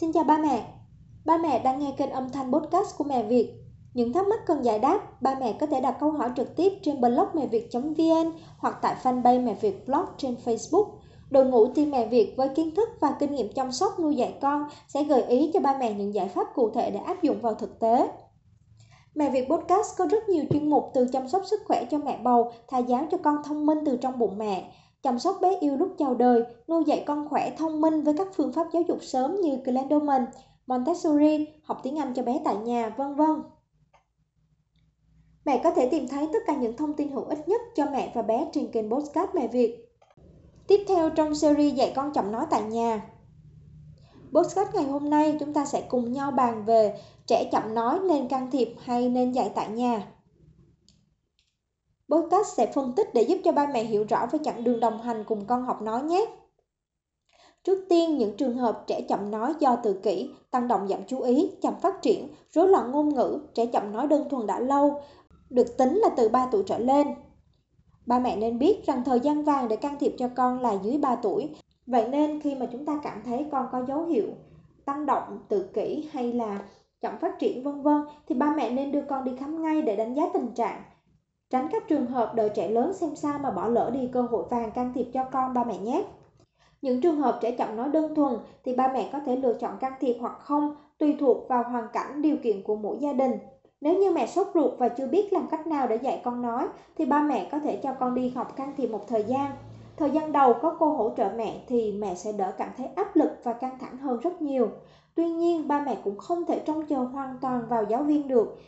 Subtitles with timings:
[0.00, 0.64] Xin chào ba mẹ.
[1.24, 3.52] Ba mẹ đang nghe kênh âm thanh podcast của Mẹ Việt.
[3.94, 6.72] Những thắc mắc cần giải đáp, ba mẹ có thể đặt câu hỏi trực tiếp
[6.82, 10.86] trên blog mẹ việt.vn hoặc tại fanpage Mẹ Việt Blog trên Facebook.
[11.30, 14.34] Đội ngũ team Mẹ Việt với kiến thức và kinh nghiệm chăm sóc nuôi dạy
[14.40, 17.40] con sẽ gợi ý cho ba mẹ những giải pháp cụ thể để áp dụng
[17.40, 18.08] vào thực tế.
[19.14, 22.18] Mẹ Việt Podcast có rất nhiều chuyên mục từ chăm sóc sức khỏe cho mẹ
[22.22, 24.72] bầu, thai giáo cho con thông minh từ trong bụng mẹ,
[25.06, 28.28] chăm sóc bé yêu lúc chào đời, nuôi dạy con khỏe thông minh với các
[28.34, 30.26] phương pháp giáo dục sớm như Glendoman,
[30.66, 33.42] Montessori, học tiếng Anh cho bé tại nhà, vân vân.
[35.44, 38.12] Mẹ có thể tìm thấy tất cả những thông tin hữu ích nhất cho mẹ
[38.14, 39.96] và bé trên kênh Postcard Mẹ Việt.
[40.68, 43.10] Tiếp theo trong series dạy con chậm nói tại nhà.
[44.32, 48.28] Postcard ngày hôm nay chúng ta sẽ cùng nhau bàn về trẻ chậm nói nên
[48.28, 50.06] can thiệp hay nên dạy tại nhà.
[52.10, 55.02] Podcast sẽ phân tích để giúp cho ba mẹ hiểu rõ về chặng đường đồng
[55.02, 56.26] hành cùng con học nói nhé.
[57.64, 61.20] Trước tiên, những trường hợp trẻ chậm nói do tự kỷ, tăng động giảm chú
[61.20, 65.00] ý, chậm phát triển, rối loạn ngôn ngữ, trẻ chậm nói đơn thuần đã lâu,
[65.50, 67.06] được tính là từ 3 tuổi trở lên.
[68.06, 70.98] Ba mẹ nên biết rằng thời gian vàng để can thiệp cho con là dưới
[70.98, 71.54] 3 tuổi.
[71.86, 74.28] Vậy nên khi mà chúng ta cảm thấy con có dấu hiệu
[74.84, 76.60] tăng động, tự kỷ hay là
[77.00, 79.96] chậm phát triển vân vân thì ba mẹ nên đưa con đi khám ngay để
[79.96, 80.82] đánh giá tình trạng
[81.50, 84.44] Tránh các trường hợp đợi trẻ lớn xem sao mà bỏ lỡ đi cơ hội
[84.50, 86.04] vàng can thiệp cho con ba mẹ nhé.
[86.82, 89.78] Những trường hợp trẻ chậm nói đơn thuần thì ba mẹ có thể lựa chọn
[89.80, 93.32] can thiệp hoặc không tùy thuộc vào hoàn cảnh điều kiện của mỗi gia đình.
[93.80, 96.68] Nếu như mẹ sốt ruột và chưa biết làm cách nào để dạy con nói
[96.96, 99.50] thì ba mẹ có thể cho con đi học can thiệp một thời gian.
[99.96, 103.16] Thời gian đầu có cô hỗ trợ mẹ thì mẹ sẽ đỡ cảm thấy áp
[103.16, 104.68] lực và căng thẳng hơn rất nhiều.
[105.14, 108.58] Tuy nhiên, ba mẹ cũng không thể trông chờ hoàn toàn vào giáo viên được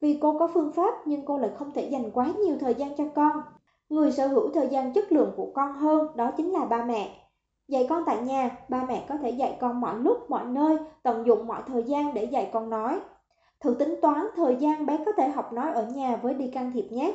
[0.00, 2.96] vì cô có phương pháp nhưng cô lại không thể dành quá nhiều thời gian
[2.96, 3.42] cho con.
[3.88, 7.28] Người sở hữu thời gian chất lượng của con hơn đó chính là ba mẹ.
[7.68, 11.26] Dạy con tại nhà, ba mẹ có thể dạy con mọi lúc, mọi nơi, tận
[11.26, 13.00] dụng mọi thời gian để dạy con nói.
[13.60, 16.72] Thử tính toán thời gian bé có thể học nói ở nhà với đi can
[16.72, 17.14] thiệp nhé.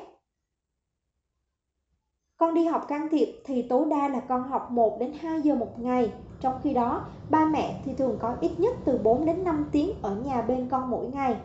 [2.38, 5.56] Con đi học can thiệp thì tối đa là con học 1 đến 2 giờ
[5.56, 6.12] một ngày.
[6.40, 9.94] Trong khi đó, ba mẹ thì thường có ít nhất từ 4 đến 5 tiếng
[10.02, 11.36] ở nhà bên con mỗi ngày.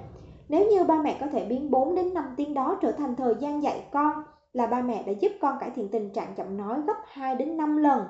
[0.49, 3.35] Nếu như ba mẹ có thể biến 4 đến 5 tiếng đó trở thành thời
[3.41, 6.81] gian dạy con là ba mẹ đã giúp con cải thiện tình trạng chậm nói
[6.87, 8.03] gấp 2 đến 5 lần.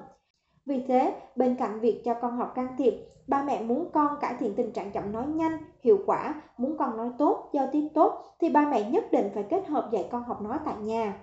[0.67, 2.95] Vì thế, bên cạnh việc cho con học can thiệp,
[3.27, 6.97] ba mẹ muốn con cải thiện tình trạng chậm nói nhanh, hiệu quả, muốn con
[6.97, 10.25] nói tốt, giao tiếp tốt thì ba mẹ nhất định phải kết hợp dạy con
[10.25, 11.15] học nói tại nhà.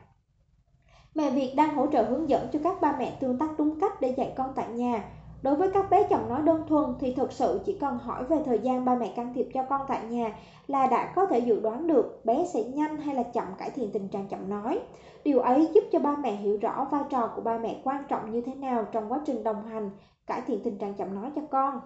[1.15, 4.01] Mẹ Việt đang hỗ trợ hướng dẫn cho các ba mẹ tương tác đúng cách
[4.01, 5.03] để dạy con tại nhà
[5.43, 8.37] Đối với các bé chậm nói đơn thuần thì thực sự chỉ cần hỏi về
[8.45, 10.35] thời gian ba mẹ can thiệp cho con tại nhà
[10.67, 13.91] là đã có thể dự đoán được bé sẽ nhanh hay là chậm cải thiện
[13.91, 14.79] tình trạng chậm nói.
[15.23, 18.31] Điều ấy giúp cho ba mẹ hiểu rõ vai trò của ba mẹ quan trọng
[18.31, 19.89] như thế nào trong quá trình đồng hành
[20.27, 21.79] cải thiện tình trạng chậm nói cho con.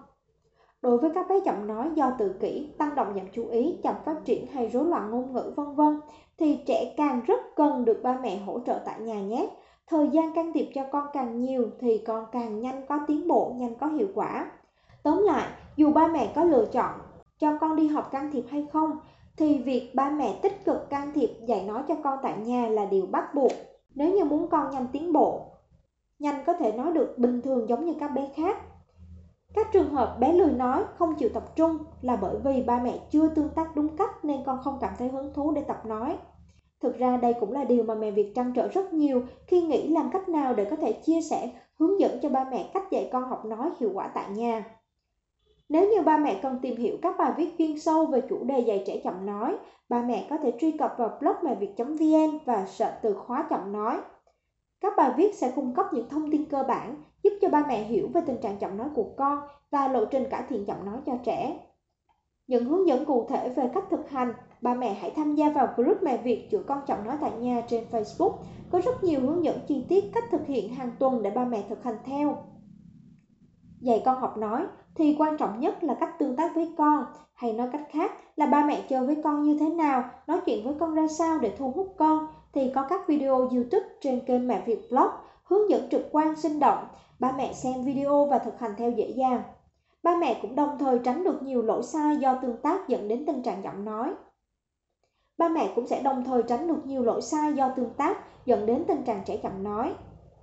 [0.82, 3.94] Đối với các bé chậm nói do tự kỷ, tăng động giảm chú ý, chậm
[4.04, 6.00] phát triển hay rối loạn ngôn ngữ vân vân
[6.38, 9.48] thì trẻ càng rất cần được ba mẹ hỗ trợ tại nhà nhé
[9.90, 13.52] Thời gian can thiệp cho con càng nhiều thì con càng nhanh có tiến bộ,
[13.56, 14.50] nhanh có hiệu quả.
[15.02, 16.92] Tóm lại, dù ba mẹ có lựa chọn
[17.38, 18.98] cho con đi học can thiệp hay không,
[19.36, 22.84] thì việc ba mẹ tích cực can thiệp dạy nói cho con tại nhà là
[22.84, 23.52] điều bắt buộc.
[23.94, 25.40] Nếu như muốn con nhanh tiến bộ,
[26.18, 28.56] nhanh có thể nói được bình thường giống như các bé khác.
[29.54, 32.98] Các trường hợp bé lười nói, không chịu tập trung là bởi vì ba mẹ
[33.10, 36.18] chưa tương tác đúng cách nên con không cảm thấy hứng thú để tập nói.
[36.80, 39.88] Thực ra đây cũng là điều mà mẹ Việt trăn trở rất nhiều khi nghĩ
[39.88, 43.08] làm cách nào để có thể chia sẻ, hướng dẫn cho ba mẹ cách dạy
[43.12, 44.64] con học nói hiệu quả tại nhà.
[45.68, 48.58] Nếu như ba mẹ cần tìm hiểu các bài viết chuyên sâu về chủ đề
[48.58, 49.56] dạy trẻ chậm nói,
[49.88, 53.72] ba mẹ có thể truy cập vào blog mẹ việt.vn và search từ khóa chậm
[53.72, 53.96] nói.
[54.80, 57.82] Các bài viết sẽ cung cấp những thông tin cơ bản giúp cho ba mẹ
[57.82, 59.38] hiểu về tình trạng chậm nói của con
[59.70, 61.58] và lộ trình cải thiện chậm nói cho trẻ.
[62.46, 65.68] Những hướng dẫn cụ thể về cách thực hành ba mẹ hãy tham gia vào
[65.76, 68.32] group mẹ Việt chữa con chậm nói tại nhà trên Facebook.
[68.70, 71.62] Có rất nhiều hướng dẫn chi tiết cách thực hiện hàng tuần để ba mẹ
[71.68, 72.36] thực hành theo.
[73.80, 77.52] Dạy con học nói thì quan trọng nhất là cách tương tác với con, hay
[77.52, 80.74] nói cách khác là ba mẹ chơi với con như thế nào, nói chuyện với
[80.80, 84.62] con ra sao để thu hút con thì có các video YouTube trên kênh Mẹ
[84.66, 85.08] Việt Blog
[85.44, 86.84] hướng dẫn trực quan sinh động,
[87.18, 89.42] ba mẹ xem video và thực hành theo dễ dàng.
[90.02, 93.26] Ba mẹ cũng đồng thời tránh được nhiều lỗi sai do tương tác dẫn đến
[93.26, 94.14] tình trạng giọng nói
[95.38, 98.66] ba mẹ cũng sẽ đồng thời tránh được nhiều lỗi sai do tương tác dẫn
[98.66, 99.94] đến tình trạng trẻ chậm nói.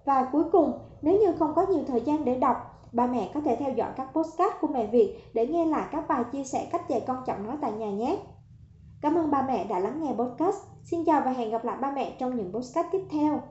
[0.06, 2.58] Và cuối cùng, nếu như không có nhiều thời gian để đọc,
[2.92, 6.08] ba mẹ có thể theo dõi các postcard của mẹ Việt để nghe lại các
[6.08, 8.18] bài chia sẻ cách dạy con chậm nói tại nhà nhé.
[9.02, 10.58] Cảm ơn ba mẹ đã lắng nghe podcast.
[10.84, 13.42] Xin chào và hẹn gặp lại ba mẹ trong những podcast tiếp theo.